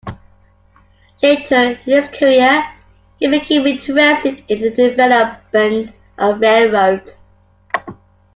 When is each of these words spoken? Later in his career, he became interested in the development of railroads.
Later 1.21 1.53
in 1.73 1.75
his 1.85 2.07
career, 2.07 2.73
he 3.19 3.27
became 3.27 3.67
interested 3.67 4.43
in 4.47 4.59
the 4.61 4.71
development 4.71 5.93
of 6.17 6.39
railroads. 6.39 7.21